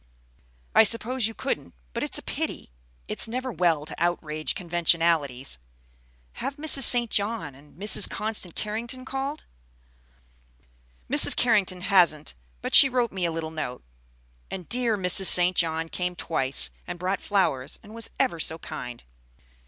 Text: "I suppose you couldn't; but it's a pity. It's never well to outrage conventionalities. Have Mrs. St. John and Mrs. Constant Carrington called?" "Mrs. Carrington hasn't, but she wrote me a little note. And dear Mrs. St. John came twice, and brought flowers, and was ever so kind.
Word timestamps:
"I 0.73 0.81
suppose 0.83 1.27
you 1.27 1.35
couldn't; 1.35 1.75
but 1.93 2.01
it's 2.01 2.17
a 2.17 2.23
pity. 2.23 2.69
It's 3.07 3.27
never 3.27 3.51
well 3.51 3.85
to 3.85 3.93
outrage 3.99 4.55
conventionalities. 4.55 5.59
Have 6.41 6.55
Mrs. 6.55 6.85
St. 6.85 7.11
John 7.11 7.53
and 7.53 7.79
Mrs. 7.79 8.09
Constant 8.09 8.55
Carrington 8.55 9.05
called?" 9.05 9.45
"Mrs. 11.07 11.35
Carrington 11.35 11.81
hasn't, 11.81 12.33
but 12.63 12.73
she 12.73 12.89
wrote 12.89 13.11
me 13.11 13.25
a 13.25 13.31
little 13.31 13.51
note. 13.51 13.83
And 14.49 14.67
dear 14.67 14.97
Mrs. 14.97 15.27
St. 15.27 15.55
John 15.55 15.87
came 15.87 16.15
twice, 16.15 16.71
and 16.87 16.97
brought 16.97 17.21
flowers, 17.21 17.77
and 17.83 17.93
was 17.93 18.09
ever 18.19 18.39
so 18.39 18.57
kind. 18.57 19.03